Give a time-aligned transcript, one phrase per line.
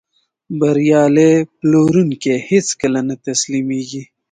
[0.59, 4.03] بریالی پلورونکی هیڅکله نه تسلیمېږي.